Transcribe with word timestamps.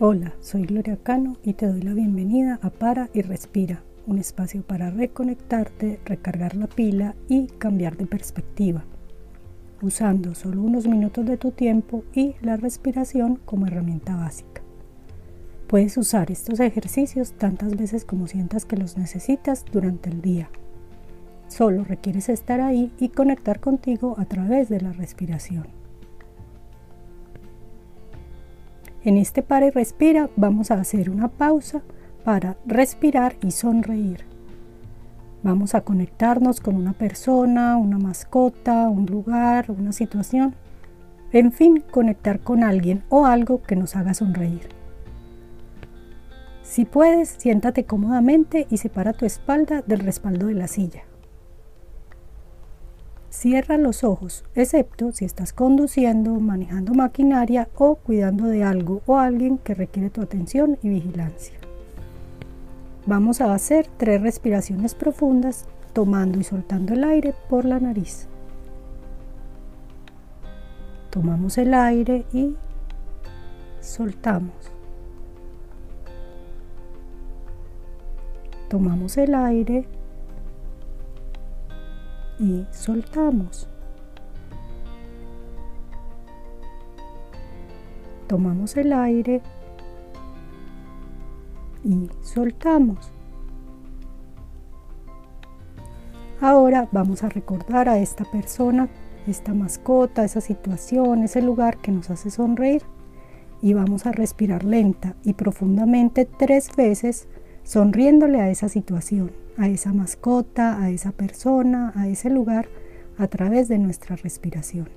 Hola, 0.00 0.32
soy 0.40 0.62
Gloria 0.62 0.96
Cano 0.96 1.38
y 1.42 1.54
te 1.54 1.66
doy 1.66 1.82
la 1.82 1.92
bienvenida 1.92 2.60
a 2.62 2.70
Para 2.70 3.10
y 3.14 3.22
Respira, 3.22 3.82
un 4.06 4.18
espacio 4.18 4.62
para 4.62 4.92
reconectarte, 4.92 5.98
recargar 6.04 6.54
la 6.54 6.68
pila 6.68 7.16
y 7.26 7.48
cambiar 7.48 7.96
de 7.96 8.06
perspectiva, 8.06 8.84
usando 9.82 10.36
solo 10.36 10.62
unos 10.62 10.86
minutos 10.86 11.26
de 11.26 11.36
tu 11.36 11.50
tiempo 11.50 12.04
y 12.14 12.36
la 12.42 12.56
respiración 12.56 13.40
como 13.44 13.66
herramienta 13.66 14.14
básica. 14.14 14.62
Puedes 15.66 15.96
usar 15.96 16.30
estos 16.30 16.60
ejercicios 16.60 17.32
tantas 17.32 17.76
veces 17.76 18.04
como 18.04 18.28
sientas 18.28 18.66
que 18.66 18.76
los 18.76 18.96
necesitas 18.96 19.64
durante 19.72 20.10
el 20.10 20.22
día. 20.22 20.48
Solo 21.48 21.82
requieres 21.82 22.28
estar 22.28 22.60
ahí 22.60 22.92
y 23.00 23.08
conectar 23.08 23.58
contigo 23.58 24.14
a 24.16 24.26
través 24.26 24.68
de 24.68 24.80
la 24.80 24.92
respiración. 24.92 25.66
En 29.08 29.16
este 29.16 29.42
para 29.42 29.64
y 29.64 29.70
respira 29.70 30.28
vamos 30.36 30.70
a 30.70 30.74
hacer 30.74 31.08
una 31.08 31.28
pausa 31.28 31.80
para 32.24 32.58
respirar 32.66 33.36
y 33.42 33.52
sonreír. 33.52 34.26
Vamos 35.42 35.74
a 35.74 35.80
conectarnos 35.80 36.60
con 36.60 36.76
una 36.76 36.92
persona, 36.92 37.78
una 37.78 37.96
mascota, 37.96 38.90
un 38.90 39.06
lugar, 39.06 39.70
una 39.70 39.92
situación. 39.92 40.54
En 41.32 41.52
fin, 41.52 41.82
conectar 41.90 42.40
con 42.40 42.62
alguien 42.62 43.02
o 43.08 43.24
algo 43.24 43.62
que 43.62 43.76
nos 43.76 43.96
haga 43.96 44.12
sonreír. 44.12 44.68
Si 46.60 46.84
puedes, 46.84 47.30
siéntate 47.30 47.84
cómodamente 47.84 48.66
y 48.68 48.76
separa 48.76 49.14
tu 49.14 49.24
espalda 49.24 49.80
del 49.86 50.00
respaldo 50.00 50.48
de 50.48 50.54
la 50.54 50.68
silla. 50.68 51.04
Cierra 53.30 53.76
los 53.76 54.04
ojos, 54.04 54.44
excepto 54.54 55.12
si 55.12 55.26
estás 55.26 55.52
conduciendo, 55.52 56.40
manejando 56.40 56.94
maquinaria 56.94 57.68
o 57.76 57.96
cuidando 57.96 58.46
de 58.46 58.64
algo 58.64 59.02
o 59.06 59.18
alguien 59.18 59.58
que 59.58 59.74
requiere 59.74 60.08
tu 60.08 60.22
atención 60.22 60.78
y 60.82 60.88
vigilancia. 60.88 61.54
Vamos 63.04 63.40
a 63.40 63.52
hacer 63.52 63.86
tres 63.98 64.22
respiraciones 64.22 64.94
profundas, 64.94 65.66
tomando 65.92 66.38
y 66.40 66.44
soltando 66.44 66.94
el 66.94 67.04
aire 67.04 67.34
por 67.50 67.64
la 67.66 67.78
nariz. 67.78 68.28
Tomamos 71.10 71.58
el 71.58 71.74
aire 71.74 72.24
y 72.32 72.54
soltamos. 73.80 74.54
Tomamos 78.68 79.16
el 79.16 79.34
aire 79.34 79.86
y 82.38 82.64
soltamos. 82.70 83.68
Tomamos 88.26 88.76
el 88.76 88.92
aire 88.92 89.40
y 91.84 92.10
soltamos. 92.22 93.10
Ahora 96.40 96.88
vamos 96.92 97.24
a 97.24 97.28
recordar 97.28 97.88
a 97.88 97.98
esta 97.98 98.24
persona, 98.24 98.88
esta 99.26 99.54
mascota, 99.54 100.24
esa 100.24 100.40
situación, 100.40 101.24
ese 101.24 101.42
lugar 101.42 101.78
que 101.78 101.90
nos 101.90 102.10
hace 102.10 102.30
sonreír 102.30 102.82
y 103.60 103.74
vamos 103.74 104.06
a 104.06 104.12
respirar 104.12 104.62
lenta 104.62 105.16
y 105.24 105.32
profundamente 105.32 106.26
tres 106.26 106.74
veces 106.76 107.26
sonriéndole 107.68 108.40
a 108.40 108.48
esa 108.48 108.70
situación 108.70 109.30
a 109.58 109.68
esa 109.68 109.92
mascota, 109.92 110.80
a 110.80 110.90
esa 110.90 111.10
persona, 111.10 111.92
a 111.96 112.08
ese 112.08 112.30
lugar 112.30 112.68
a 113.18 113.26
través 113.26 113.68
de 113.68 113.78
nuestra 113.78 114.16
respiración. 114.16 114.88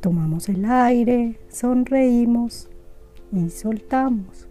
Tomamos 0.00 0.48
el 0.48 0.64
aire, 0.64 1.38
sonreímos 1.48 2.70
y 3.32 3.50
soltamos. 3.50 4.48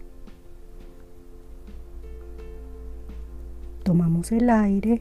Tomamos 3.82 4.30
el 4.32 4.50
aire, 4.50 5.00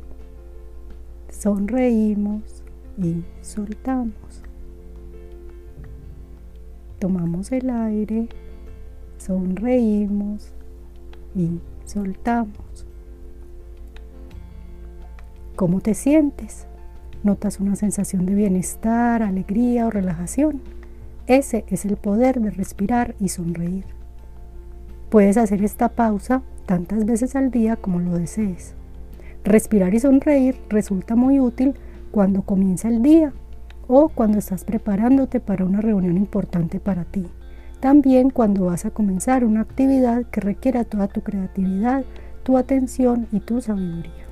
sonreímos 1.30 2.64
y 2.98 3.24
soltamos. 3.42 4.42
Tomamos 7.00 7.52
el 7.52 7.70
aire, 7.70 8.30
sonreímos 9.18 10.54
y 11.36 11.60
soltamos. 11.86 12.86
¿Cómo 15.56 15.82
te 15.82 15.94
sientes? 15.94 16.68
¿Notas 17.24 17.60
una 17.60 17.76
sensación 17.76 18.26
de 18.26 18.34
bienestar, 18.34 19.24
alegría 19.24 19.88
o 19.88 19.92
relajación? 19.92 20.62
Ese 21.28 21.64
es 21.68 21.86
el 21.86 21.96
poder 21.96 22.42
de 22.42 22.50
respirar 22.50 23.16
y 23.20 23.30
sonreír. 23.30 23.86
Puedes 25.10 25.38
hacer 25.38 25.64
esta 25.64 25.90
pausa 25.90 26.42
tantas 26.66 27.06
veces 27.06 27.36
al 27.36 27.52
día 27.52 27.76
como 27.76 28.00
lo 28.00 28.18
desees. 28.18 28.74
Respirar 29.44 29.94
y 29.94 30.00
sonreír 30.00 30.58
resulta 30.70 31.16
muy 31.16 31.40
útil 31.40 31.76
cuando 32.12 32.42
comienza 32.42 32.88
el 32.88 33.02
día 33.02 33.32
o 33.88 34.10
cuando 34.10 34.38
estás 34.40 34.64
preparándote 34.64 35.40
para 35.40 35.66
una 35.66 35.82
reunión 35.82 36.18
importante 36.18 36.80
para 36.80 37.06
ti. 37.06 37.28
También 37.84 38.30
cuando 38.30 38.68
vas 38.68 38.86
a 38.86 38.92
comenzar 38.92 39.44
una 39.44 39.60
actividad 39.60 40.24
que 40.28 40.40
requiera 40.40 40.86
toda 40.86 41.10
tu 41.10 41.20
creatividad, 41.20 42.06
tu 42.44 42.58
atención 42.58 43.28
y 43.34 43.42
tu 43.42 43.60
sabiduría. 43.60 44.23